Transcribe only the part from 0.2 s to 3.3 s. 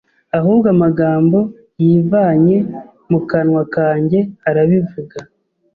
ahubwo amagambo yivanye mu